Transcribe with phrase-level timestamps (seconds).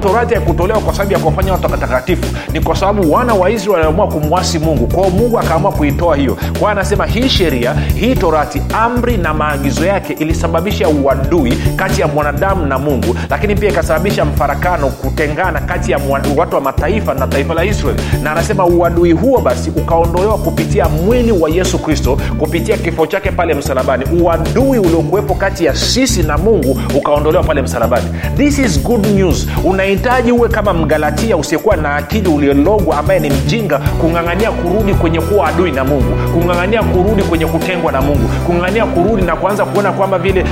[0.00, 2.36] torati haikutolewa kwa sababu ya kuwafanya watu watakatifu.
[2.52, 4.86] Ni kwa sababu wana wa israeli waliamua kumwasi mungu.
[4.86, 6.36] Kwao mungu akaamua kuitoa hiyo.
[6.58, 12.66] Kwao anasema hii sheria hii torati amri na maagizo yake ilisababisha uadui kati ya mwanadamu
[12.66, 16.00] na mungu lakini pia ikasababisha mfarakano kutengana kati ya
[16.36, 18.00] watu wa mataifa na taifa la israeli.
[18.22, 23.54] Na anasema uadui huo basi ukaondolewa kupitia mwili wa yesu kristo kupitia kifo chake pale
[23.54, 24.04] msalabani.
[24.22, 28.06] Uadui uliokuwepo kati ya sisi na mungu ukaondolewa pale msalabani.
[28.36, 29.46] This is good news
[29.90, 35.48] unahitaji uwe kama mgalatia usiyekuwa na akili uliologwa ambaye ni mjinga kung'ang'ania kurudi kwenye kuwa
[35.48, 40.18] adui na mungu kung'ang'ania kurudi kwenye kutengwa na mungu kung'ang'ania kurudi na kuanza kuona kwamba
[40.18, 40.44] vile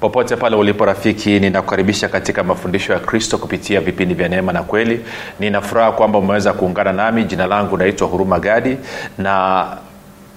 [0.00, 5.00] popote pale ulipo rafiki ninakukaribisha katika mafundisho ya kristo kupitia vipindi vya neema na kweli.
[5.40, 7.24] Ninafuraha kwamba umeweza kuungana nami.
[7.24, 8.76] Jina langu naitwa huruma gadi
[9.18, 9.66] na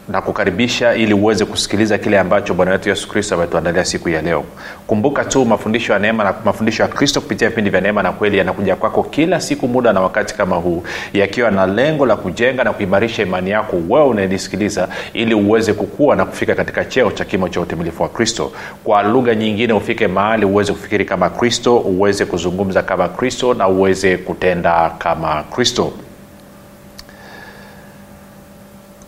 [0.09, 4.44] na kukaribisha ili uweze kusikiliza kile ambacho bwana wetu yesu kristo ametuandalia siku ya leo.
[4.88, 8.38] Kumbuka tu mafundisho ya neema na mafundisho ya kristo kupitia vipindi vya neema na kweli
[8.38, 12.73] yanakuja kwako kila siku muda na wakati kama huu yakiwa na lengo la kujenga na
[12.73, 17.61] kuimarisha imani yako wewe unayenisikiliza ili uweze kukua na kufika katika cheo cha kimo cha
[17.61, 18.52] utimilifu wa kristo.
[18.83, 24.17] Kwa lugha nyingine ufike mahali uweze kufikiri kama kristo uweze kuzungumza kama kristo na uweze
[24.17, 25.91] kutenda kama kristo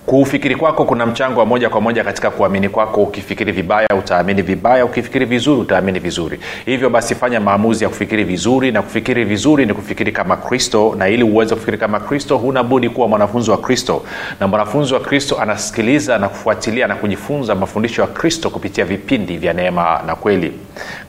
[0.06, 3.04] kuufikiri kwako kuna mchango wa moja kwa moja katika kuamini kwako.
[3.04, 4.86] Ukifikiri vibaya utaamini vibaya.
[4.86, 6.40] Ukifikiri vizuri utaamini vizuri.
[6.66, 11.08] Hivyo basi fanya maamuzi ya kufikiri vizuri na kufikiri vizuri ni kufikiri kama kristo na
[11.10, 14.04] ili uweze kufikiri kama kristo huna budi kuwa mwanafunzi wa kristo.
[14.40, 19.54] Na mwanafunzi wa kristo anasikiliza na kufuatilia na kujifunza mafundisho ya kristo kupitia vipindi vya
[19.54, 20.52] neema na kweli.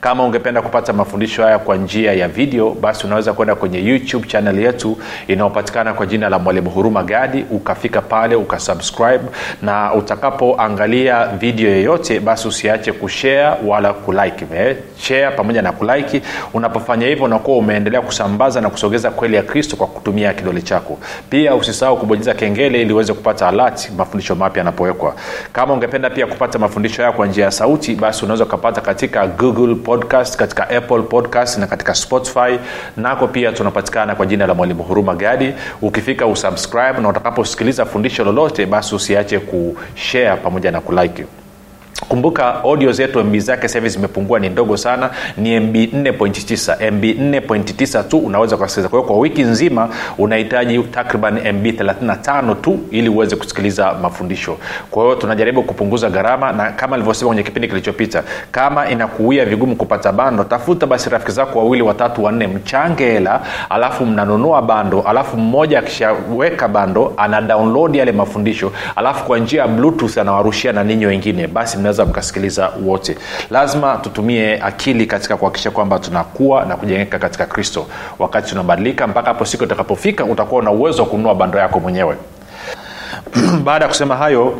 [0.01, 4.59] Kama ungependa kupata mafundisho haya kwa njia ya video basi unaweza kwenda kwenye youtube chanel
[4.59, 8.35] yetu inayopatikana kwa jina la mwalimu huruma gadi ukafika pale
[8.91, 9.25] ukasubscribe
[9.63, 14.45] na utakapoangalia video yoyote basi usiache kushare wala kulike.
[14.57, 14.77] Eh?
[14.99, 16.23] share pamoja na kulike.
[16.55, 20.99] Unapofanya hivyo unakuwa umeendelea kusambaza na kusogeza kweli ya kristo kwa kutumia kidole chako.
[21.31, 25.15] Pia usisahau kubonyeza kengele ili uweze kupata alati mafundisho mapya yanapowekwa.
[25.53, 29.75] Kama ungependa pia kupata mafundisho haya kwa njia ya sauti basi unaweza ukapata katika google
[29.75, 32.59] podcast katika apple podcast na katika spotify.
[32.97, 35.55] Nako pia tunapatikana kwa jina la mwalimu huruma gadi.
[35.83, 41.25] Ukifika usubscribe na utakaposikiliza fundisho lolote basi usiache kushare pamoja na kulike
[42.09, 48.05] kumbuka audio zetu mb zake sahivi zimepungua ni ndogo sana ni mb 4.9 mb 4.9
[48.09, 49.89] tu unaweza kusikiliza kwa hiyo kwa wiki nzima
[50.19, 54.57] unahitaji takriban mb 35 tu ili uweze kusikiliza mafundisho.
[54.91, 58.23] Kwa hiyo tunajaribu kupunguza gharama na kama alivyosema kwenye kipindi kilichopita
[58.53, 63.41] kama inakuia vigumu kupata bando tafuta basi rafiki zako wawili watatu wanne mchange hela
[63.71, 67.41] alafu mnanunua bando alafu mmoja akishaweka bando ana
[67.93, 71.47] yale mafundisho alafu kwa njia ya bluetooth anawarushia na ninyi wengine.
[71.47, 73.17] Basi mnaweza mkasikiliza wote.
[73.51, 77.87] Lazima tutumie akili katika kuhakikisha kwamba tunakuwa na kujengeka katika kristo.
[78.19, 82.17] Wakati tunabadilika mpaka hapo siku itakapofika utakuwa na uwezo wa kununua bando yako mwenyewe.
[83.65, 84.59] Baada ya kusema hayo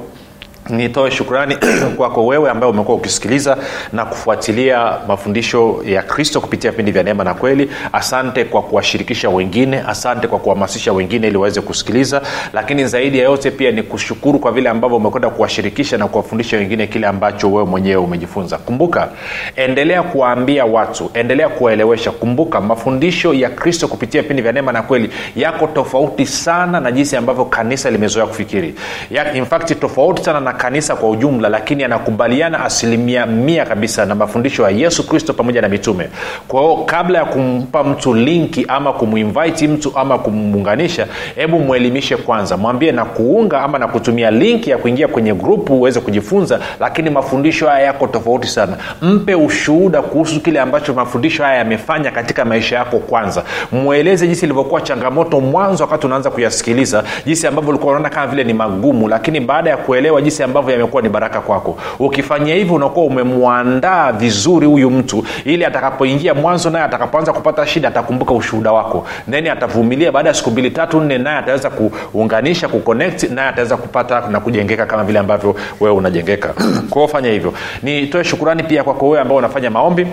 [0.71, 1.57] nitoe shukrani
[1.97, 3.57] kwako wewe ambaye umekuwa ukisikiliza
[3.93, 7.71] na kufuatilia mafundisho ya kristo kupitia vipindi vya neema na kweli.
[7.93, 12.23] Asante kwa kuwashirikisha wengine asante kwa kuhamasisha wengine ili waweze kusikiliza.
[12.53, 16.87] Lakini zaidi ya yote pia ni kushukuru kwa vile ambavyo umekwenda kuwashirikisha na kuwafundisha wengine
[16.87, 18.59] kile ambacho wewe mwenyewe umejifunza.
[18.59, 19.09] Kumbuka
[19.57, 22.11] endelea kuwaambia watu endelea kuwaelewesha.
[22.11, 27.17] Kumbuka mafundisho ya kristo kupitia vipindi vya neema na kweli yako tofauti sana na jinsi
[27.17, 28.75] ambavyo kanisa limezoea kufikiri.
[29.11, 34.15] Ya, in fact tofauti sana na kanisa kwa ujumla lakini anakubaliana asilimia mia kabisa na
[34.15, 36.09] mafundisho ya yesu kristo pamoja na mitume.
[36.49, 41.07] Kwa hiyo kabla ya kumpa mtu linki ama kumuinviti mtu ama kumuunganisha
[41.37, 42.57] hebu mwelimishe kwanza.
[42.57, 47.69] Mwambie na kuunga ama na kutumia linki ya kuingia kwenye grupu uweze kujifunza lakini mafundisho
[47.69, 48.77] haya yako tofauti sana.
[49.03, 53.43] Mpe ushuhuda kuhusu kile ambacho mafundisho haya yamefanya katika maisha yako kwanza.
[53.73, 58.53] Mweleze jinsi ilivyokuwa changamoto mwanzo wakati unaanza kuyasikiliza jinsi ambavyo ulikuwa unaona kama vile ni
[58.53, 61.79] magumu lakini baada ya kuelewa jinsi ambavyo yamekuwa ni baraka kwako.
[61.99, 68.35] Ukifanya hivyo unakuwa umemwandaa vizuri huyu mtu ili atakapoingia mwanzo naye atakapoanza kupata shida atakumbuka
[68.35, 69.07] ushuhuda wako.
[69.31, 70.13] Then atavumilia.
[70.13, 74.87] Baada ya siku mbili tatu nne naye ataweza kuunganisha kuconnect naye ataweza kupata na kujengeka
[74.87, 76.55] kama vile ambavyo wewe unajengeka.
[76.91, 77.55] Kwao fanya hivyo.
[77.83, 80.07] Nitoe shukurani pia kwako wewe ambao unafanya maombi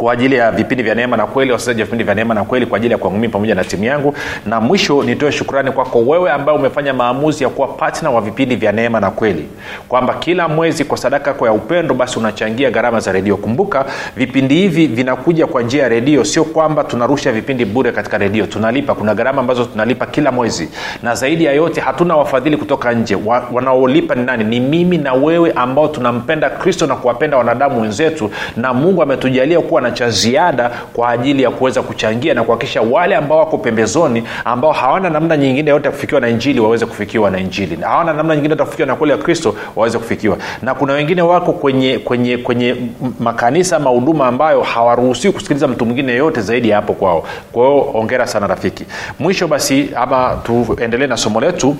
[0.00, 2.66] kwa ajili ya vipindi vya neema na kweli wasikilizaji wa vipindi vya neema na kweli
[2.66, 4.14] kwa ajili ya kwangu pamoja na timu yangu.
[4.46, 8.72] Na mwisho nitoe shukrani kwako wewe ambaye umefanya maamuzi ya kuwa patna wa vipindi vya
[8.72, 9.46] neema na kweli.
[9.88, 13.36] Kwamba kila mwezi kwa sadaka yako ya upendo basi unachangia gharama za redio.
[13.36, 13.84] Kumbuka
[14.16, 16.24] vipindi hivi vinakuja kwa njia ya redio.
[16.24, 18.46] Sio kwamba tunarusha vipindi bure katika redio.
[18.46, 18.94] Tunalipa.
[18.94, 20.68] Kuna gharama ambazo tunalipa kila mwezi.
[21.02, 23.14] Na zaidi ya yote hatuna wafadhili kutoka nje.
[23.26, 24.44] Wa, wanaolipa ni nani?
[24.44, 28.30] Ni mimi na wewe ambao tunampenda kristo na kuwapenda wanadamu wenzetu.
[28.56, 33.16] Na mungu ametujalia kuwa na cha ziada kwa ajili ya kuweza kuchangia na kuhakikisha wale
[33.16, 37.38] ambao wako pembezoni ambao hawana namna nyingine yote ya kufikiwa na injili waweze kufikiwa na
[37.38, 37.76] injili.
[37.76, 40.36] Hawana namna nyingine yote kufikiwa na kweli ya kristo waweze kufikiwa.
[40.62, 42.76] Na kuna wengine wako kwenye kwenye kwenye
[43.20, 47.24] makanisa ama huduma ambayo hawaruhusiwi kusikiliza mtu mwingine yeyote zaidi ya hapo kwao.
[47.52, 48.84] Kwa hiyo ongera sana rafiki.
[49.18, 51.76] Mwisho basi ama tuendelee na somo letu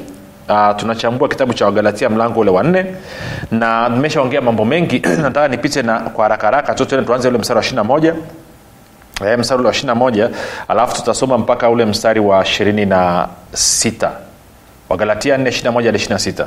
[0.50, 2.87] Uh, tunachambua kitabu cha wagalatia mlango ule wa nne
[3.50, 4.99] na nimeshaongea mambo mengi.
[5.23, 8.14] Nataka nipite na kwa haraka haraka tu tuanze ule mstari wa ishirina moja.
[9.26, 10.31] E, mstari ule wa ishirina moja
[10.69, 14.11] alafu tutasoma mpaka ule mstari wa ishirini na sita.
[14.88, 16.47] Wagalatia 4 21 hadi 26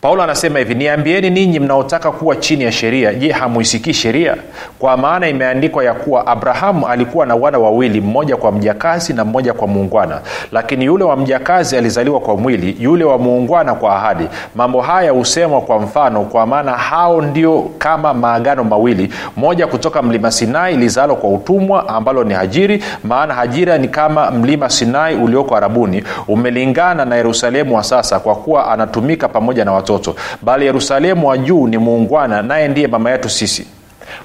[0.00, 4.36] paulo anasema hivi niambieni ninyi mnaotaka kuwa chini ya sheria je hamuisikii sheria?
[4.78, 9.52] Kwa maana imeandikwa ya kuwa abrahamu alikuwa na wana wawili mmoja kwa mjakazi na mmoja
[9.52, 10.20] kwa muungwana.
[10.52, 14.28] Lakini yule wa mjakazi alizaliwa kwa mwili yule wa muungwana kwa ahadi.
[14.54, 19.12] Mambo haya husemwa kwa mfano kwa maana hao ndio kama maagano mawili.
[19.36, 24.70] Moja kutoka mlima sinai lizalo kwa utumwa ambalo ni hajiri maana hajira ni kama mlima
[24.70, 26.04] sinai ulioko arabuni.
[26.28, 30.16] Umelingana na yerusalemu wa sasa kwa kuwa anatumika pamoja na watu watoto.
[30.42, 33.66] Bali yerusalemu wa juu ni muungwana naye ndiye mama yetu sisi.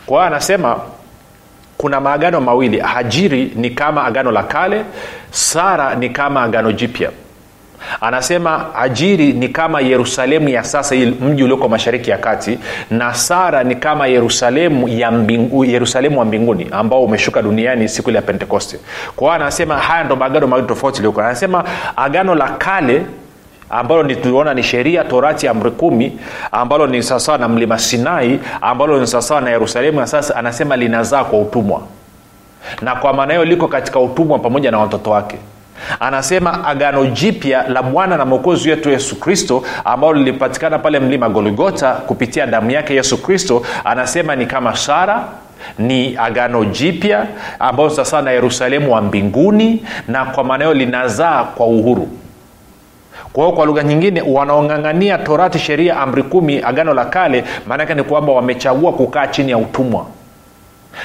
[0.06, 0.80] Kwa hiyo anasema
[1.78, 2.80] kuna maagano mawili.
[2.80, 4.84] Hajiri ni kama agano la kale
[5.32, 7.10] sara ni kama agano jipya.
[8.02, 12.60] Anasema ajiri ni kama yerusalemu ya sasa mji ulioko mashariki ya kati
[12.92, 18.16] na sara ni kama yerusalemu ya mbingu, yerusalemu wa mbinguni ambao umeshuka duniani siku ile
[18.18, 18.80] ya pentekoste.
[19.16, 21.64] Kwa hiyo anasema haya ndo maagano mawili tofauti ilioko anasema
[21.96, 23.06] agano la kale
[23.70, 26.20] ambalo ni tuliona ni sheria torati amri kumi
[26.52, 31.24] ambalo ni sawasawa na mlima sinai ambalo ni sawasawa na yerusalemu ya sasa anasema linazaa
[31.24, 31.82] kwa utumwa.
[32.82, 35.38] Na kwa maana hiyo liko katika utumwa pamoja na watoto wake.
[36.00, 41.94] Anasema agano jipya la bwana na mwokozi wetu yesu kristo ambalo lilipatikana pale mlima golgota
[41.94, 45.24] kupitia damu yake yesu kristo anasema ni kama sara
[45.80, 47.26] ni agano jipya
[47.60, 52.08] ambayo sasa na yerusalemu wa mbinguni na kwa maana hiyo linazaa kwa uhuru
[53.34, 58.04] kwa hiyo kwa lugha nyingine wanaong'ang'ania torati sheria amri kumi agano la kale maanake ni
[58.04, 60.06] kwamba wamechagua kukaa chini ya utumwa.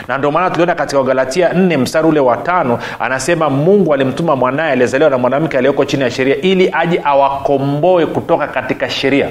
[0.09, 4.73] Na ndio maana tuliona katika wagalatia nne mstari ule wa tano anasema mungu alimtuma mwanaye
[4.73, 9.29] aliyezaliwa na mwanamke aliyoko chini ya sheria ili aje awakomboe kutoka katika sheria.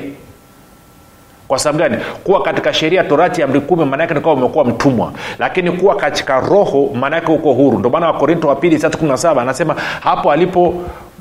[1.48, 1.98] Kwa sababu gani?
[2.24, 5.12] Kuwa katika sheria torati amri kumi maanaake nikawa umekuwa mtumwa.
[5.40, 7.80] Lakini kuwa katika roho maanaake uko huru.
[7.80, 10.74] Ndio maana wakorinto wa pili tatu kumi na saba anasema hapo alipo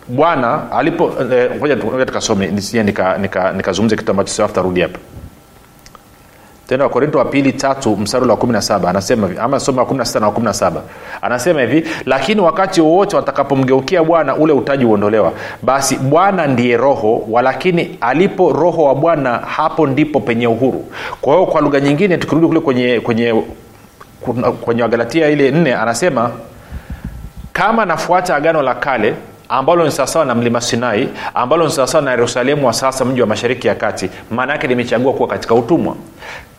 [0.09, 1.13] bwana alipo
[1.57, 4.99] ngoja eh, tukasome nisije nikazungumze nika, nika kitu ambacho sio tarudi hapa.
[6.69, 9.99] Tena wakorinto wa pili tatu mstari wa kumi na saba anasema ama soma wa kumi
[9.99, 10.83] na sita na wa kumi na saba.
[11.23, 15.33] Anasema hivi lakini wakati wowote watakapomgeukia bwana ule utaji huondolewa
[15.63, 20.85] basi bwana ndiye roho walakini alipo roho wa bwana hapo ndipo penye uhuru.
[21.21, 23.43] Kwa hiyo kwa lugha nyingine tukirudi kule kwenye kwenye
[24.61, 26.31] kwenye wagalatia ile nne anasema
[27.53, 29.15] kama nafuata agano la kale
[29.49, 33.27] ambalo ni sawasawa na mlima sinai ambalo ni sawasawa na yerusalemu wa sasa mji wa
[33.27, 34.11] mashariki ya kati.
[34.31, 35.97] Maana yake nimechagua kuwa katika utumwa.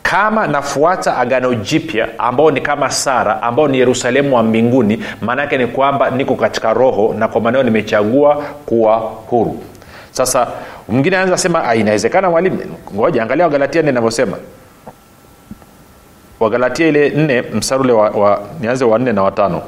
[0.02, 5.66] Kama nafuata agano jipya ambao ni kama sara ambao ni yerusalemu wa mbinguni maanaake ni
[5.66, 8.34] kwamba niko katika roho na kwa maneo nimechagua
[8.66, 9.62] kuwa huru.
[10.10, 10.46] Sasa
[10.88, 12.58] mwingine anaweza sema inawezekana mwalimu?
[12.94, 14.36] Ngoja angalia wagalatia nne inavyosema.
[16.40, 19.62] Wagalatia ile nne msarule wa, wa nianze wa na watano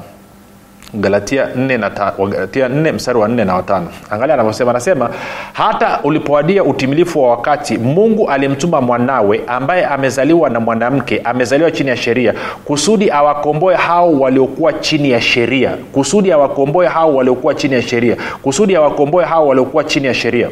[0.95, 5.11] galatia 4 na ta, galatia 4 mstari wa 4 na watano angalia anavyosema anasema
[5.53, 11.97] hata ulipoadia utimilifu wa wakati mungu alimtuma mwanawe ambaye amezaliwa na mwanamke amezaliwa chini ya
[11.97, 18.17] sheria kusudi awakomboe hao waliokuwa chini ya sheria kusudi awakomboe hao waliokuwa chini ya sheria
[18.43, 20.49] kusudi awakomboe hao waliokuwa chini ya sheria.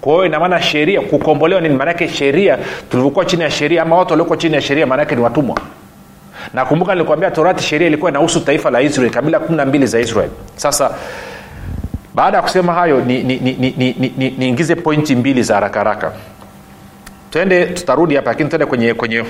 [0.00, 1.74] Kwa hiyo inamaana sheria kukombolewa nini?
[1.74, 2.58] Maanake sheria
[2.90, 5.56] tulivyokuwa chini ya sheria ama watu waliokuwa chini ya sheria maanake ni watumwa
[6.54, 10.28] nakumbuka nilikwambia torati sheria ilikuwa inahusu taifa la israel kabila kumi na mbili za israel.
[10.56, 10.90] Sasa
[12.14, 15.78] baada ya kusema hayo niingize ni, ni, ni, ni, ni, ni pointi mbili za haraka
[15.78, 16.12] haraka.
[17.30, 19.24] Twende tutarudi hapa lakini twende kwenye kwenye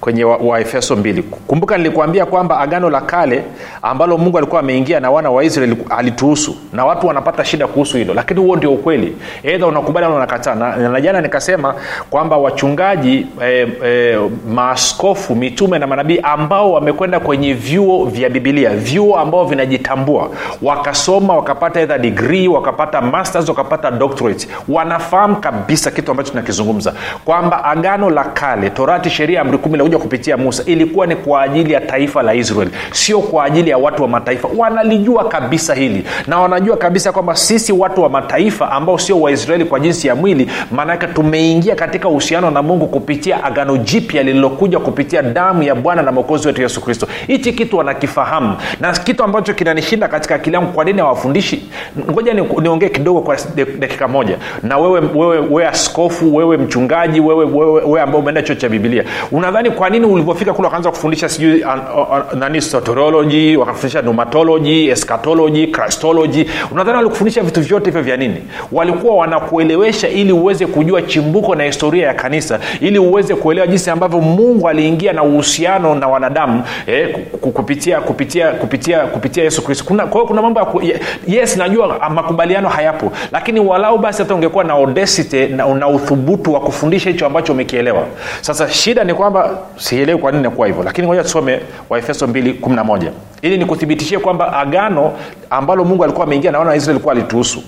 [0.00, 1.22] kwenye waefeso wa mbili.
[1.22, 3.44] Kumbuka nilikuambia kwamba agano la kale
[3.82, 8.14] ambalo mungu alikuwa ameingia na wana wa israeli alituhusu na watu wanapata shida kuhusu hilo
[8.14, 9.16] lakini huo ndio ukweli.
[9.42, 10.54] Edha unakubali ama unakataa?
[10.54, 11.74] Na, na jana nikasema
[12.10, 19.18] kwamba wachungaji eh, eh, maaskofu mitume na manabii ambao wamekwenda kwenye vyuo vya bibilia vyuo
[19.18, 20.30] ambao vinajitambua
[20.62, 26.92] wakasoma wakapata edha digrii wakapata masters wakapata doctorate wanafahamu kabisa kitu ambacho tunakizungumza
[27.24, 30.62] kwamba agano la kale torati sheria amri kumi ilikuja kupitia musa.
[30.66, 34.48] Ilikuwa ni kwa ajili ya taifa la israel sio kwa ajili ya watu wa mataifa.
[34.56, 39.80] Wanalijua kabisa hili na wanajua kabisa kwamba sisi watu wa mataifa ambao sio waisraeli kwa
[39.80, 45.62] jinsi ya mwili maanake tumeingia katika uhusiano na mungu kupitia agano jipya lililokuja kupitia damu
[45.62, 47.06] ya bwana na mwokozi wetu yesu kristo.
[47.26, 51.68] Hichi kitu wanakifahamu na kitu ambacho kinanishinda katika akili yangu kwa nini hawafundishi?
[52.10, 53.36] Ngoja niongee ni kidogo kwa
[53.78, 54.38] dakika moja.
[54.62, 59.04] Na wewe wewe wewe askofu wewe mchungaji wewe wewe, wewe ambao umeenda chuo cha bibilia
[59.32, 65.66] unadhani kwa nini ulivyofika kule wakaanza kufundisha sijui uh, uh, nani soterology wakafundisha numatology eschatology
[65.66, 66.44] christology?
[66.70, 68.36] Unadhani walikufundisha vitu vyote hivyo vya nini?
[68.72, 74.20] Walikuwa wanakuelewesha ili uweze kujua chimbuko na historia ya kanisa ili uweze kuelewa jinsi ambavyo
[74.20, 79.84] mungu aliingia na uhusiano na wanadamu eh, kupitia kupitia kupitia kupitia yesu kristo.
[80.10, 85.48] Kwa kuna mambo ya yes najua makubaliano hayapo lakini walau basi hata ungekuwa na odesite
[85.48, 88.04] na, na uthubutu wa kufundisha hicho ambacho umekielewa.
[88.40, 93.10] Sasa shida ni kwamba sielewi kwa nini nakuwa hivyo lakini ngoja tusome waefeso 211
[93.42, 95.12] ili nikuthibitishie kwamba agano
[95.50, 97.62] ambalo mungu alikuwa ameingia na wana wa israeli kuwa alituhusu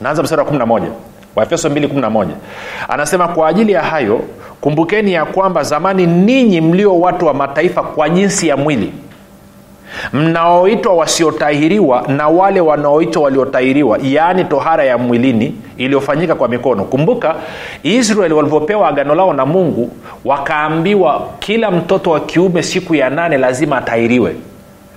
[0.00, 0.82] naanza mstari wa 11
[1.36, 2.26] waefeso 211
[2.88, 4.20] anasema kwa ajili ya hayo
[4.60, 8.92] kumbukeni ya kwamba zamani ninyi mlio watu wa mataifa kwa jinsi ya mwili
[10.12, 16.84] mnaoitwa wasiotahiriwa na wale wanaoitwa waliotahiriwa yaani tohara ya mwilini iliyofanyika kwa mikono.
[16.84, 17.34] Kumbuka
[17.82, 19.90] israeli walivyopewa agano lao na mungu
[20.24, 24.34] wakaambiwa kila mtoto wa kiume siku ya nane lazima atahiriwe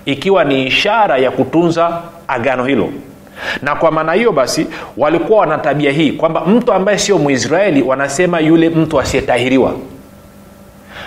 [0.05, 2.89] ikiwa ni ishara ya kutunza agano hilo.
[3.61, 8.39] Na kwa maana hiyo basi walikuwa wana tabia hii kwamba mtu ambaye sio mwisraeli wanasema
[8.39, 9.73] yule mtu asiyetahiriwa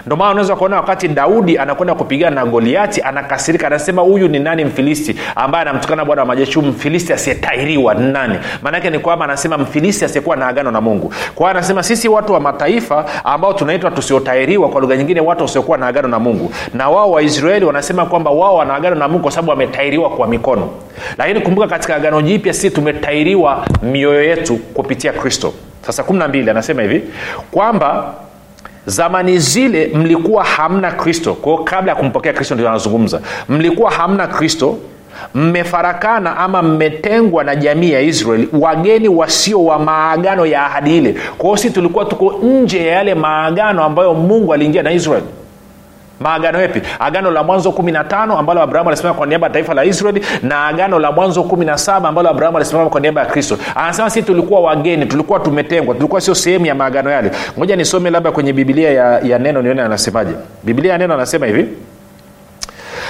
[0.08, 4.64] ndio maana unaweza kuona wakati daudi anakwenda kupigana na goliati anakasirika anasema huyu ni nani
[4.64, 5.16] mfilisti?
[5.36, 8.38] Ambaye anamtukana bwana wa majeshi mfilisti asiyetairiwa ni nani?
[8.62, 11.12] Maanake ni kwamba anasema mfilisti asiyekuwa na agano na mungu.
[11.34, 15.86] Kwa anasema sisi watu wa mataifa ambao tunaitwa tusiotairiwa kwa lugha nyingine watu wasiokuwa na
[15.86, 19.50] agano na mungu na wao waisraeli wanasema kwamba wao wana agano na mungu kwa sababu
[19.50, 20.70] wametairiwa kwa mikono.
[21.18, 25.52] Lakini kumbuka katika agano jipya sisi tumetairiwa mioyo yetu kupitia kristo.
[25.86, 27.02] Sasa kumi na mbili anasema hivi
[27.50, 28.14] kwamba
[28.88, 31.34] zamani zile mlikuwa hamna kristo.
[31.34, 33.20] Kwao kabla ya kumpokea kristo ndio anazungumza.
[33.48, 34.76] Mlikuwa hamna kristo
[35.34, 41.14] mmefarakana ama mmetengwa na jamii ya israeli wageni wasio wa maagano ya ahadi ile.
[41.38, 45.26] Kwao si tulikuwa tuko nje ya yale maagano ambayo mungu aliingia na israeli
[46.20, 50.24] maagano yepi agano la mwanzo 15 ambalo abrahamu alisimama kwa niaba ya taifa la israeli
[50.42, 53.58] na agano la mwanzo 17 ambalo abrahamu alisimama kwa niaba ya kristo.
[53.74, 57.30] Anasema sisi tulikuwa wageni tulikuwa tumetengwa tulikuwa sio sehemu ya maagano yale.
[57.58, 60.32] Ngoja nisome labda kwenye bibilia ya, ya neno nione anasemaje.
[60.62, 61.66] Bibilia ya neno anasema hivi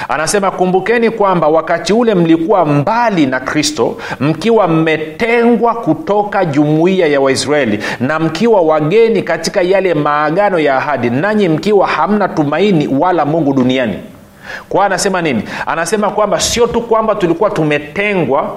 [0.09, 7.79] anasema kumbukeni kwamba wakati ule mlikuwa mbali na kristo mkiwa mmetengwa kutoka jumuiya ya waisraeli
[8.01, 13.95] na mkiwa wageni katika yale maagano ya ahadi nanyi mkiwa hamna tumaini wala mungu duniani.
[14.69, 15.43] Kwa anasema nini?
[15.67, 18.57] Anasema kwamba sio tu kwamba tulikuwa tumetengwa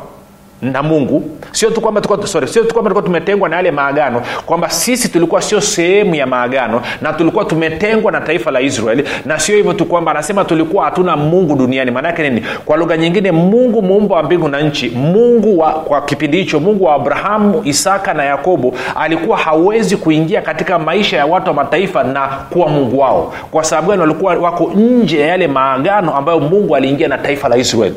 [0.62, 1.24] na mungu.
[1.52, 5.62] Sio tu kwamba sio tu kwamba tulikuwa tumetengwa na yale maagano kwamba sisi tulikuwa sio
[5.62, 10.12] sehemu ya maagano na tulikuwa tumetengwa na taifa la israeli na sio hivyo tu kwamba
[10.12, 11.92] anasema tulikuwa hatuna mungu duniani.
[11.92, 12.46] Maanaake nini?
[12.66, 16.84] Kwa lugha nyingine mungu muumba wa mbingu na nchi mungu wa, kwa kipindi hicho mungu
[16.84, 22.28] wa abrahamu isaka na yakobo alikuwa hawezi kuingia katika maisha ya watu wa mataifa na
[22.28, 23.34] kuwa mungu wao.
[23.52, 24.02] Kwa sababu gani?
[24.02, 27.96] Walikuwa wako nje ya yale maagano ambayo mungu aliingia na taifa la israeli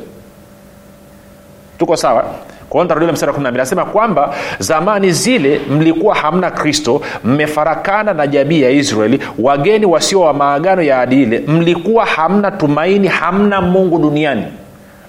[1.85, 2.25] tuko sawa?
[2.88, 8.71] Tarudia mstari wa 12 anasema kwamba zamani zile mlikuwa hamna kristo mmefarakana na jamii ya
[8.71, 14.45] israeli wageni wasio wa maagano ya adile mlikuwa hamna tumaini hamna mungu duniani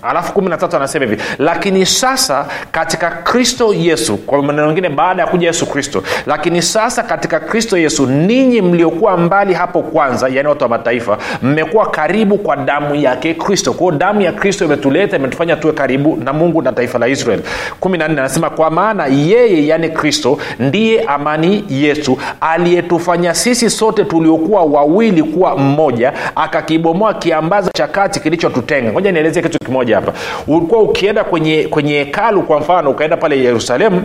[0.06, 5.22] alafu kumi na tatu anasema hivi lakini sasa katika kristo yesu kwa maneno mengine baada
[5.22, 6.04] ya kuja yesu kristo.
[6.26, 11.86] Lakini sasa katika kristo yesu ninyi mliokuwa mbali hapo kwanza yaani watu wa mataifa mmekuwa
[11.90, 13.74] karibu kwa damu yake kristo.
[13.74, 17.42] Kwao damu ya kristo imetuleta imetufanya tuwe karibu na mungu na taifa la israel.
[17.80, 24.04] kumi na nne anasema kwa maana yeye yaani kristo ndiye amani yetu aliyetufanya sisi sote
[24.04, 28.92] tuliokuwa wawili kuwa mmoja akakibomoa kiambaza cha kati kilichotutenga.
[28.92, 30.14] Ngoja nielezee kitu kimoja hapa.
[30.48, 34.02] Ulikuwa ukienda kwenye kwenye hekalu kwa mfano ukaenda pale yerusalemu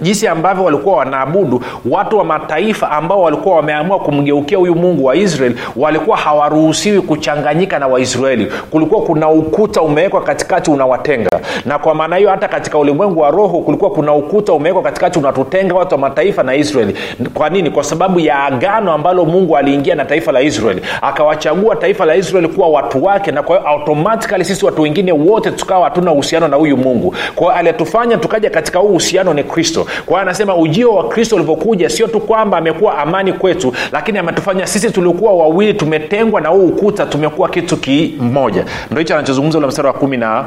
[0.00, 5.56] jinsi ambavyo walikuwa wanaabudu watu wa mataifa ambao walikuwa wameamua kumgeukia huyu mungu wa israeli
[5.76, 8.52] walikuwa hawaruhusiwi kuchanganyika na waisraeli.
[8.70, 11.30] Kulikuwa kuna ukuta umewekwa katikati unawatenga.
[11.66, 15.74] Na kwa maana hiyo hata katika ulimwengu wa roho kulikuwa kuna ukuta umewekwa katikati unatutenga
[15.74, 16.94] watu wa mataifa na israeli.
[17.34, 17.70] Kwa nini?
[17.70, 20.82] Kwa sababu ya agano ambalo mungu aliingia na taifa la israeli.
[21.02, 25.50] Akawachagua taifa la israeli kuwa watu wake na kwa hiyo automatikali sisi watu wengine wote
[25.50, 27.14] tukawa hatuna uhusiano na huyu mungu.
[27.34, 31.36] Kwa hiyo aliyetufanya tukaja katika huu uhusiano ni kristo kwa hiyo anasema ujio wa kristo
[31.36, 36.66] ulivyokuja sio tu kwamba amekuwa amani kwetu lakini ametufanya sisi tuliokuwa wawili tumetengwa na huu
[36.66, 38.64] ukuta tumekuwa kitu kimoja.
[38.90, 40.44] Ndo hicho anachozungumza ule mstari wa kumi na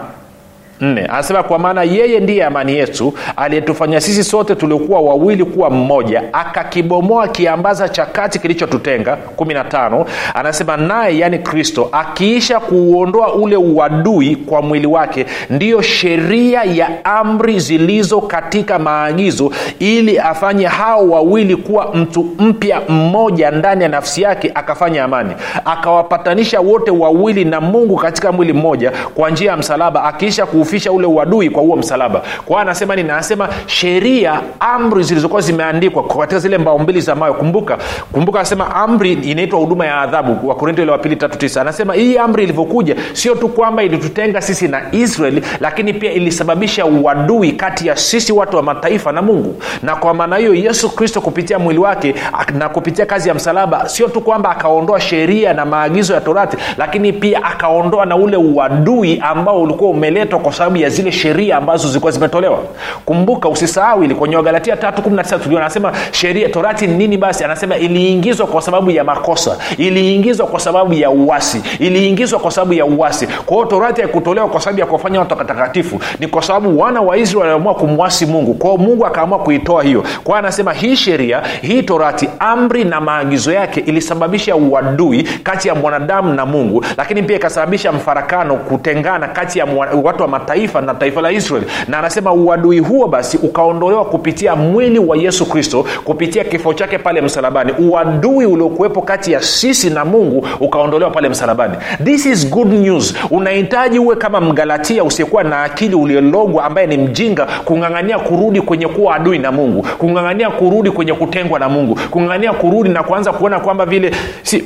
[0.82, 1.06] nne.
[1.06, 7.28] Anasema kwa maana yeye ndiye amani yetu aliyetufanya sisi sote tuliokuwa wawili kuwa mmoja akakibomoa
[7.28, 9.18] kiambaza cha kati kilichotutenga.
[9.38, 17.06] 15 anasema naye yani kristo akiisha kuuondoa ule uadui kwa mwili wake ndiyo sheria ya
[17.06, 24.22] amri zilizo katika maagizo ili afanye hao wawili kuwa mtu mpya mmoja ndani ya nafsi
[24.22, 25.34] yake akafanya amani.
[25.66, 31.08] Akawapatanisha wote wawili na mungu katika mwili mmoja kwa njia ya msalaba akiisha kuufisha ule
[31.08, 32.20] uadui kwa huo msalaba.
[32.20, 33.10] Kwa hiyo anasema nini?
[33.12, 37.78] Anasema sheria amri zilizokuwa zimeandikwa katika zile mbao mbili za mayo kumbuka
[38.12, 41.62] kumbuka anasema amri inaitwa huduma ya adhabu wakorinto ile wa pili tatu tisa.
[41.62, 47.52] Anasema hii amri ilivyokuja sio tu kwamba ilitutenga sisi na israeli lakini pia ilisababisha uadui
[47.52, 49.56] kati ya sisi watu wa mataifa na mungu.
[49.84, 52.16] Na kwa maana hiyo yesu kristo kupitia mwili wake
[52.54, 57.14] na kupitia kazi ya msalaba sio tu kwamba akaondoa sheria na maagizo ya torati lakini
[57.14, 62.12] pia akaondoa na ule uadui ambao ulikuwa umeletwa kwa sababu ya zile sheria ambazo zilikuwa
[62.12, 62.60] zimetolewa.
[63.06, 67.44] Kumbuka usisahau ili kwenye wagalatia 3 tuliona anasema sheria torati ni nini basi?
[67.44, 72.86] Anasema iliingizwa kwa sababu ya makosa iliingizwa kwa sababu ya uasi iliingizwa kwa sababu ya
[72.86, 73.28] uasi.
[73.28, 77.18] Kwa hiyo torati haikutolewa kwa sababu ya kuwafanya watu watakatifu ni kwa sababu wana wa
[77.18, 78.54] israeli waliamua kumwasi mungu.
[78.54, 80.04] Kwao mungu akaamua kuitoa hiyo.
[80.24, 86.34] Kwa anasema hii sheria hii torati amri na maagizo yake ilisababisha uadui kati ya mwanadamu
[86.34, 89.66] na mungu lakini pia ikasababisha mfarakano kutengana kati ya
[90.04, 95.00] watu wa mataifa na taifa la israeli na anasema uadui huo basi ukaondolewa kupitia mwili
[95.00, 97.72] wa yesu kristo kupitia kifo chake pale msalabani.
[97.80, 101.74] Uadui uliokuwepo kati ya sisi na mungu ukaondolewa pale msalabani.
[102.04, 103.16] This is good news.
[103.32, 109.16] Unahitaji uwe kama mgalatia usiyekuwa na akili uliologwa ambaye ni mjinga kung'ang'ania kurudi kwenye kuwa
[109.16, 113.86] adui na mungu kung'ang'ania kurudi kwenye kutengwa na mungu kung'ang'ania kurudi na kuanza kuona kwamba
[113.86, 114.12] vile
[114.44, 114.64] si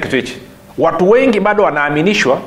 [0.00, 0.38] kitu hichi.
[0.78, 2.38] Watu wengi bado wanaaminishwa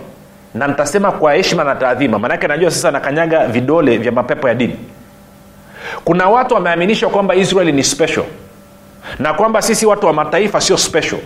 [0.54, 2.20] na nitasema kwa heshima na taadhima.
[2.20, 4.76] Maanake najua sasa nakanyaga vidole vya mapepo ya dini.
[6.06, 8.24] Kuna watu wameaminishwa kwamba israeli ni special.
[9.20, 11.20] Na kwamba sisi watu wa mataifa sio special.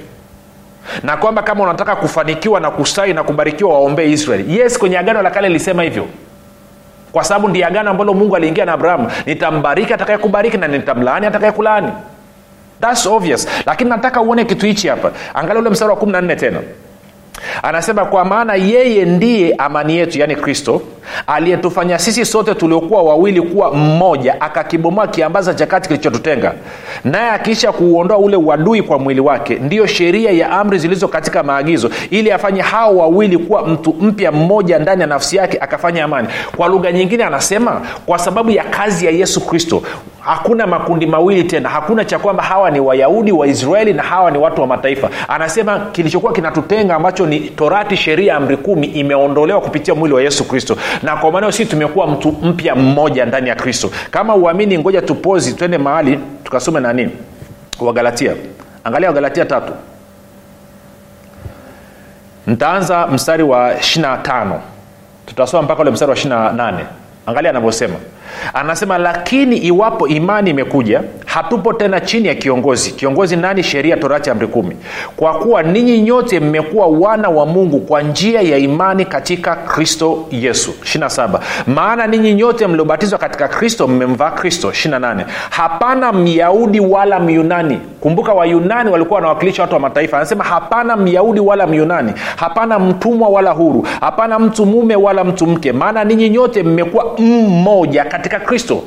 [1.04, 5.32] Na kwamba kama unataka kufanikiwa na kustawi na kubarikiwa waombee israeli yes kwenye agano la
[5.32, 6.08] kale ilisema hivyo.
[7.12, 9.12] Kwa sababu ndi agano ambalo mungu aliingia na abrahamu.
[9.26, 11.92] Nitambariki atakayekubariki na nitamlaani atakayekulaani.
[12.82, 13.48] Thats obvious.
[13.66, 15.12] Lakini nataka uone kitu hichi hapa.
[15.34, 16.60] Angalia ule mstari wa 14 tena
[17.64, 20.82] anasema kwa maana yeye ndiye amani yetu yaani kristo
[21.28, 26.54] aliyetufanya sisi sote tuliokuwa wawili kuwa mmoja akakibomoa kiambaza cha kati kilichotutenga.
[27.04, 31.90] Naye akiisha kuuondoa ule uadui kwa mwili wake ndiyo sheria ya amri zilizo katika maagizo
[32.10, 36.28] ili afanye hao wawili kuwa mtu mpya mmoja ndani ya nafsi yake akafanya amani.
[36.58, 39.82] Kwa lugha nyingine anasema kwa sababu ya kazi ya yesu kristo
[40.26, 41.70] hakuna makundi mawili tena.
[41.70, 45.10] Hakuna cha kwamba hawa ni wayahudi waisraeli na hawa ni watu wa mataifa.
[45.28, 50.78] Anasema kilichokuwa kinatutenga ambacho ni torati sheria amri kumi imeondolewa kupitia mwili wa yesu kristo
[51.04, 53.92] na kwa maana sisi tumekuwa mtu mpya mmoja ndani ya kristo.
[54.12, 57.10] Kama uamini ngoja tupozi twende mahali tukasome nani
[57.80, 58.34] wagalatia.
[58.84, 59.74] Angalia wagalatia tatu.
[62.48, 64.60] Ntaanza mstari wa 25
[65.26, 66.80] tutasoma mpaka ule mstari wa 28
[67.26, 67.96] angalia anavyosema.
[68.54, 71.02] Anasema lakini iwapo imani imekuja
[71.36, 72.92] hatupo tena chini ya kiongozi.
[72.92, 73.64] Kiongozi nani?
[73.64, 74.76] Sheria torati amri kumi.
[75.16, 80.74] Kwa kuwa ninyi nyote mmekuwa wana wa mungu kwa njia ya imani katika kristo yesu.
[80.84, 84.70] 27 maana ninyi nyote mliobatizwa katika kristo mmemvaa kristo.
[84.70, 87.80] 28 hapana myahudi wala myunani.
[88.02, 90.18] Kumbuka wayunani walikuwa wanawakilisha watu wa mataifa.
[90.18, 92.14] Anasema hapana myahudi wala myunani.
[92.36, 93.88] Hapana mtumwa wala huru.
[94.02, 95.72] Hapana mtu mume wala mtu mke.
[95.72, 98.82] Maana ninyi nyote mmekuwa mmoja katika kristo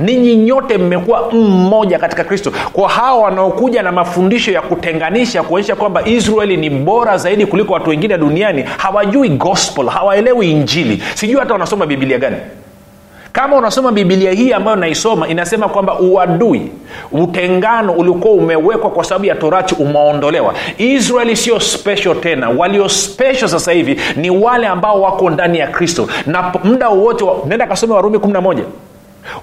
[0.00, 2.52] ninyi nyote mmekuwa mmoja katika kristo.
[2.72, 7.90] Kwa hawa wanaokuja na mafundisho ya kutenganisha kuonyesha kwamba israeli ni bora zaidi kuliko watu
[7.90, 11.02] wengine duniani hawajui gospel hawaelewi injili.
[11.14, 12.36] Sijui hata wanasoma bibilia gani.
[13.32, 16.70] Kama unasoma bibilia hii ambayo naisoma inasema kwamba uadui
[17.12, 20.54] utengano ulikuwa umewekwa kwa sababu ya torati umeondolewa.
[20.78, 22.48] Israeli sio special tena.
[22.50, 26.08] Walio special sasa hivi ni wale ambao wako ndani ya kristo.
[26.26, 28.58] Na muda wowote nenda kasome warumi 11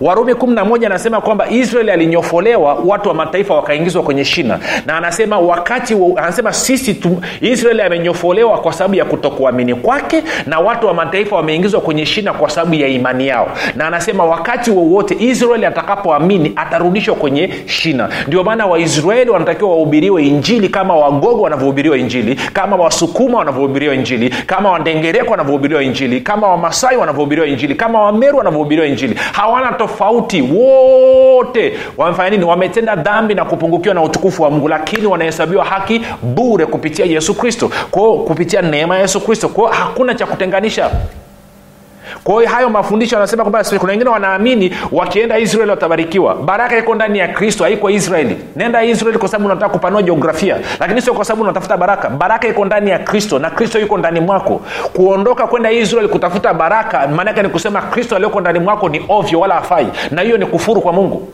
[0.01, 4.59] warumi 11 anasema kwamba israeli alinyofolewa watu wa mataifa wakaingizwa kwenye shina.
[4.85, 10.87] Na anasema wakati anasema sisi tu, israeli amenyofolewa kwa sababu ya kutokuamini kwake na watu
[10.87, 13.47] wa mataifa wameingizwa kwenye shina kwa sababu ya imani yao.
[13.75, 18.09] Na anasema wakati wowote israeli atakapoamini atarudishwa kwenye shina.
[18.27, 24.71] Ndio maana waisraeli wanatakiwa wahubiriwe injili kama wagogo wanavyohubiriwa injili kama wasukuma wanavyohubiriwa injili kama
[24.71, 29.15] wandengereko wanavyohubiriwa injili kama wamasai wanavyohubiriwa injili kama wameru wanavyohubiriwa injili.
[29.31, 30.41] Hawana tofauti.
[30.41, 32.45] Wote wamefanya nini?
[32.45, 37.71] Wametenda dhambi na kupungukiwa na utukufu wa mungu lakini wanahesabiwa haki bure kupitia yesu kristo.
[37.91, 39.49] Kwao kupitia neema ya yesu kristo.
[39.49, 40.91] Kwao hakuna cha kutenganisha
[42.23, 46.35] kwa hiyo hayo mafundisho anasema kwamba kuna wengine wanaamini wakienda israeli watabarikiwa.
[46.35, 48.37] Baraka iko ndani ya kristo haiko israeli.
[48.55, 50.57] Nenda israeli kwa sababu unataka kupanua jiografia.
[50.79, 52.09] Lakini sio kwa sababu unatafuta baraka.
[52.09, 54.61] Baraka iko ndani ya kristo na kristo yuko ndani mwako.
[54.93, 59.55] Kuondoka kwenda israeli kutafuta baraka maanake ni kusema kristo aliyoko ndani mwako ni ovyo wala
[59.55, 59.87] hafai.
[60.11, 61.27] Na hiyo ni kufuru kwa mungu.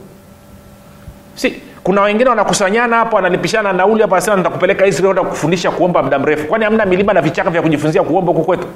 [1.36, 6.48] Si kuna wengine wanakusanyana hapo wanalipishana nauli hapo anasema nitakupeleka israeli kufundisha kuomba muda mrefu.
[6.48, 8.68] Kwani hamna milima na vichaka vya kujifunzia kuomba huku kwetu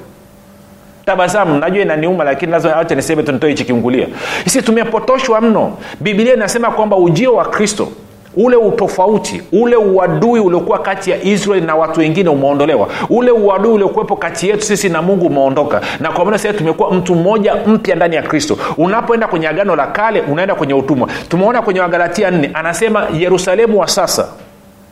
[1.08, 4.06] tabasamu najua inaniuma lakini lazima niseme tu nitoe hichi kiungulia.
[4.44, 5.72] Sisi tumepotoshwa mno.
[6.00, 7.88] Biblia inasema kwamba ujio wa kristo
[8.36, 12.88] ule utofauti ule uadui uliokuwa kati ya israeli na watu wengine umeondolewa.
[13.10, 15.80] Ule uadui uliokuwepo kati yetu sisi na mungu umeondoka.
[16.00, 18.58] Na kwa maana sasa tumekuwa mtu mmoja mpya ndani ya kristo.
[18.76, 21.08] Unapoenda kwenye agano la kale unaenda kwenye utumwa.
[21.28, 24.28] Tumeona kwenye wagalatia nne anasema yerusalemu wa sasa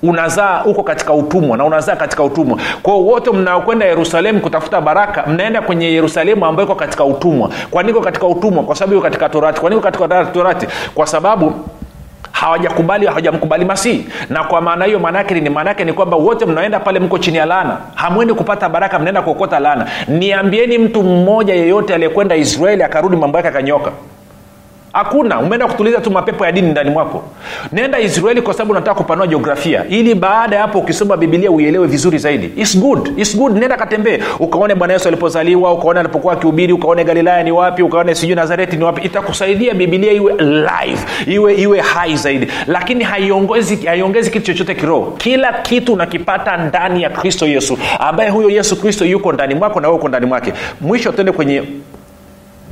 [0.02, 2.58] unazaa huko katika utumwa na unazaa katika utumwa.
[2.82, 7.50] Kwao wote mnaokwenda yerusalemu kutafuta baraka mnaenda kwenye yerusalemu ambayo iko katika utumwa.
[7.70, 8.62] Kwaniko katika utumwa?
[8.64, 9.60] Kwa sababu iko katika torati.
[9.60, 10.66] Kwaniko katika torati?
[10.94, 11.52] Kwa sababu
[12.32, 14.06] hawajakubali hawajamkubali masihi.
[14.30, 17.46] Na kwa maana hiyo maanaake ni maanaake ni kwamba wote mnaenda pale mko chini ya
[17.46, 17.76] laana.
[17.94, 19.86] Hamwendi kupata baraka mnaenda kuokota laana.
[20.08, 23.90] Niambieni mtu mmoja yeyote aliyekwenda israeli akarudi mambo yake akanyoka
[24.96, 25.38] hakuna.
[25.38, 27.24] Umeenda kutuliza tu mapepo ya dini ndani mwako.
[27.72, 29.84] Nenda israeli kwa sababu unataka kupanua jiografia.
[29.88, 32.46] Ili baada ya hapo ukisoma bibilia uielewe vizuri zaidi.
[32.56, 33.18] It's good.
[33.18, 33.56] It's good.
[33.58, 34.18] Nenda katembee.
[34.38, 38.84] Ukaone bwana yesu alipozaliwa ukaone alipokuwa akihubiri ukaone galilaya ni wapi ukaone sijui nazareti ni
[38.84, 39.02] wapi.
[39.06, 42.48] Itakusaidia bibilia iwe live iwe iwe hai zaidi.
[42.66, 45.14] Lakini haiongezi kitu chochote kiroho.
[45.18, 47.78] Kila kitu unakipata ndani ya kristo yesu.
[47.98, 50.52] Ambaye huyo yesu kristo yuko ndani mwako na wewe uko ndani mwake.
[50.80, 51.62] Mwisho tuende kwenye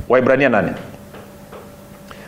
[0.09, 0.69] waibrania nane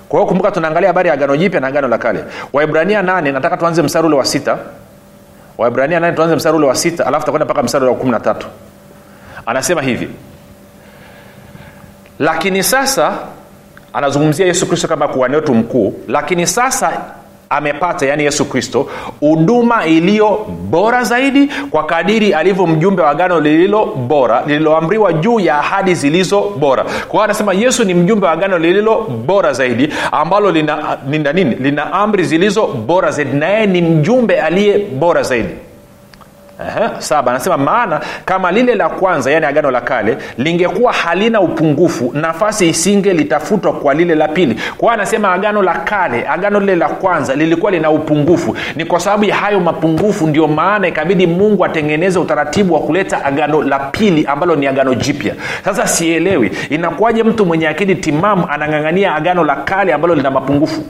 [0.09, 2.23] kwa hiyo kumbuka tunaangalia habari ya agano jipya na agano la kale.
[2.53, 4.57] Waibrania nane nataka tuanze mstari ule wa sita.
[5.57, 8.19] Waibrania nane tuanze mstari ule wa sita alafu takwenda mpaka mstari ule wa kumi na
[8.19, 8.47] tatu.
[9.45, 10.09] Anasema hivi.
[12.19, 13.13] Lakini sasa
[13.93, 17.01] anazungumzia yesu kristo kama kuhani wetu mkuu lakini sasa
[17.49, 23.85] amepata yaani yesu kristo huduma iliyo bora zaidi kwa kadiri alivyo mjumbe wa agano lililo
[23.85, 26.85] bora lililoamriwa juu ya ahadi zilizo bora.
[27.07, 31.55] Kwa anasema yesu ni mjumbe wa agano lililo bora zaidi ambalo lina, lina nini?
[31.55, 35.49] Lina amri zilizo bora zaidi na yeye ni mjumbe aliye bora zaidi
[36.59, 37.31] Aha, saba.
[37.31, 43.13] Anasema maana kama lile la kwanza yani agano la kale lingekuwa halina upungufu nafasi isinge
[43.13, 44.59] litafutwa kwa lile la pili.
[44.77, 48.57] Kwao anasema agano la kale agano lile la kwanza lilikuwa lina upungufu.
[48.75, 53.61] Ni kwa sababu ya hayo mapungufu ndio maana ikabidi mungu atengeneze utaratibu wa kuleta agano
[53.63, 55.33] la pili ambalo ni agano jipya.
[55.65, 60.83] Sasa sielewi inakuwaje mtu mwenye akili timamu anang'ang'ania agano la kale ambalo lina mapungufu?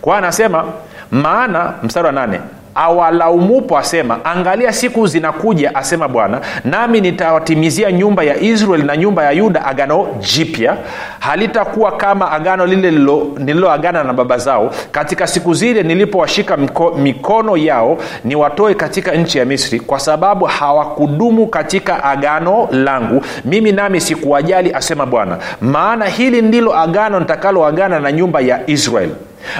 [0.00, 0.64] Kwao anasema
[1.10, 2.40] maana mstari wa nane
[2.74, 9.30] awalaumupo asema angalia siku zinakuja asema bwana nami nitawatimizia nyumba ya israel na nyumba ya
[9.30, 10.76] yuda agano jipya.
[11.20, 12.90] Halitakuwa kama agano lile
[13.38, 14.70] nililoagana na baba zao.
[14.92, 21.46] Katika siku zile nilipowashika miko, mikono yao niwatoe katika nchi ya misri kwa sababu hawakudumu
[21.46, 23.22] katika agano langu.
[23.44, 29.14] Mimi nami sikuwajali asema bwana maana hili ndilo agano nitakaloagana na nyumba ya israeli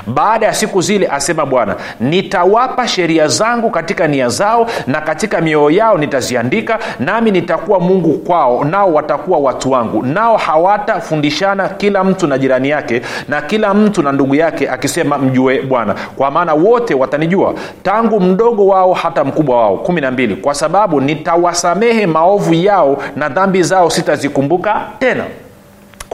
[0.06, 5.70] baada ya siku zile asema bwana nitawapa sheria zangu katika nia zao na katika mioyo
[5.70, 10.02] yao nitaziandika nami nitakuwa mungu kwao nao watakuwa watu wangu.
[10.02, 15.62] Nao hawatafundishana kila mtu na jirani yake na kila mtu na ndugu yake akisema mjue
[15.62, 15.94] bwana.
[16.16, 17.54] Kwa maana wote watanijua.
[17.82, 19.76] Tangu mdogo wao hata mkubwa wao.
[19.76, 20.36] Kumi na mbili.
[20.36, 25.24] Kwa sababu nitawasamehe maovu yao na dhambi zao sitazikumbuka tena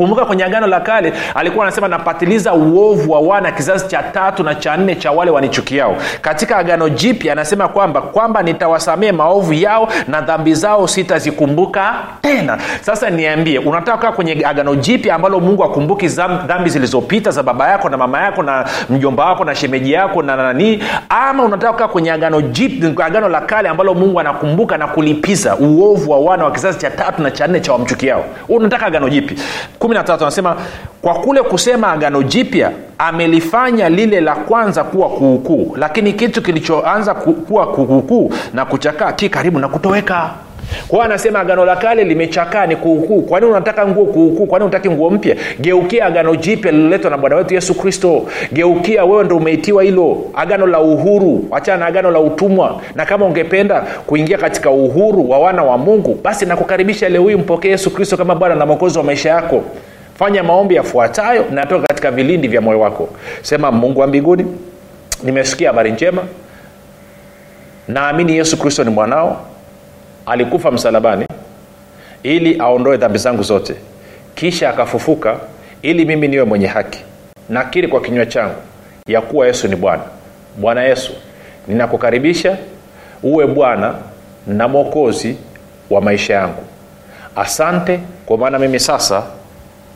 [0.00, 4.54] kumbuka kwenye agano la kale alikuwa anasema napatiliza uovu wa wana kizazi cha tatu na
[4.54, 5.96] cha nne cha wale wanichukiao.
[6.20, 12.58] Katika agano jipya anasema kwamba kwamba nitawasamee maovu yao na dhambi zao sitazikumbuka tena.
[12.80, 16.08] Sasa niambie unataka kukaa kwenye agano jipya ambalo mungu akumbuki
[16.46, 20.36] dhambi zilizopita za baba yako na mama yako na mjomba wako na shemeji yako na
[20.36, 25.56] nanii ama unataka kukaa kwenye agano jipya agano la kale ambalo mungu anakumbuka na kulipiza
[25.56, 28.24] uovu wa wana wa kizazi cha tatu na cha nne cha wamchukiao?
[28.48, 29.36] Unataka agano jipi
[29.94, 30.56] 13 anasema
[31.02, 37.66] kwa kule kusema agano jipya amelifanya lile la kwanza kuwa kuukuu lakini kitu kilichoanza kuwa
[37.66, 40.30] kuukuu na kuchakaa ki karibu na kutoweka
[40.88, 43.22] kwao anasema agano la kale limechakaa ni kuukuu.
[43.22, 44.46] Kwani unataka nguo kuukuu?
[44.46, 45.36] Kwani unataki nguo mpya?
[45.60, 48.26] Geukia agano jipya lililoletwa na bwana wetu yesu kristo.
[48.52, 50.24] Geukia wewe ndo umeitiwa hilo.
[50.34, 51.44] Agano la uhuru.
[51.52, 52.80] Achana na agano la utumwa.
[52.94, 57.68] Na kama ungependa kuingia katika uhuru wa wana wa mungu basi nakukaribisha leo hii mpokee
[57.68, 59.62] yesu kristo kama bwana na mwokozi wa maisha yako.
[60.18, 63.08] Fanya maombi yafuatayo natoka katika vilindi vya moyo wako.
[63.42, 64.46] Sema mungu wa mbinguni
[65.24, 66.22] nimesikia habari njema.
[67.88, 69.40] Naamini yesu kristo ni mwanao
[70.26, 71.26] alikufa msalabani
[72.22, 73.74] ili aondoe dhambi zangu zote.
[74.34, 75.36] Kisha akafufuka
[75.82, 77.04] ili mimi niwe mwenye haki.
[77.48, 78.54] Nakiri kwa kinywa changu
[79.06, 80.02] ya kuwa yesu ni bwana.
[80.56, 81.12] Bwana yesu
[81.68, 82.56] ninakukaribisha
[83.22, 83.94] uwe bwana
[84.46, 85.36] na mwokozi
[85.90, 86.62] wa maisha yangu.
[87.36, 89.22] Asante kwa maana mimi sasa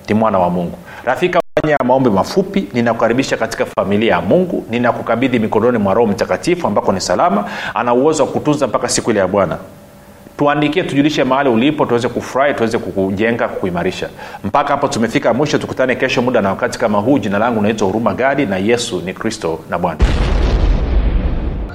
[0.08, 0.78] ni mwana wa mungu.
[1.04, 4.64] Rafika fanya maombi mafupi ninakukaribisha katika familia ya mungu.
[4.70, 7.44] Ninakukabidhi mikononi mwa roho mtakatifu ambako ni salama.
[7.74, 9.58] Ana uwezo wa kutunza mpaka siku ile ya bwana
[10.36, 14.08] tuandikie tujulishe mahali ulipo tuweze kufurahi tuweze kukujenga kukuimarisha
[14.44, 17.18] mpaka hapo tumefika mwisho tukutane kesho muda na wakati kama huu.
[17.18, 20.00] Jina langu naitwa huruma gadi na yesu ni kristo na bwana.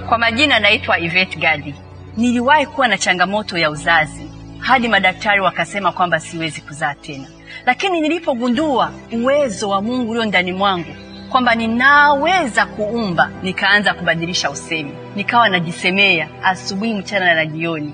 [0.10, 1.76] Kwa majina naitwa Ivet Gadi.
[2.18, 7.28] Niliwahi kuwa na changamoto ya uzazi hadi madaktari wakasema kwamba siwezi kuzaa tena,
[7.66, 10.96] lakini nilipogundua uwezo wa Mungu ulio ndani mwangu
[11.30, 17.94] kwamba ninaweza kuumba, nikaanza kubadilisha usemi, nikawa najisemea asubuhi, mchana na jioni,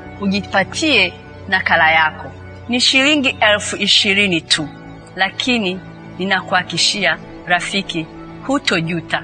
[0.21, 1.13] ujipatie
[1.47, 2.31] nakala yako
[2.69, 4.69] ni shilingi elfu ishirini tu,
[5.15, 5.79] lakini
[6.19, 8.05] ninakuhakishia rafiki,
[8.47, 9.23] hutojuta.